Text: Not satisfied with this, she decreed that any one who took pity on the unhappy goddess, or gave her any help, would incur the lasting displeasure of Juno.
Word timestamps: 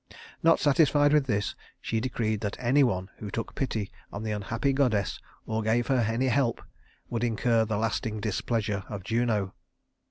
Not 0.41 0.59
satisfied 0.59 1.13
with 1.13 1.27
this, 1.27 1.53
she 1.79 1.99
decreed 1.99 2.41
that 2.41 2.57
any 2.59 2.81
one 2.83 3.11
who 3.17 3.29
took 3.29 3.53
pity 3.53 3.91
on 4.11 4.23
the 4.23 4.31
unhappy 4.31 4.73
goddess, 4.73 5.19
or 5.45 5.61
gave 5.61 5.85
her 5.89 6.05
any 6.09 6.29
help, 6.29 6.59
would 7.11 7.23
incur 7.23 7.65
the 7.65 7.77
lasting 7.77 8.19
displeasure 8.19 8.83
of 8.89 9.03
Juno. 9.03 9.53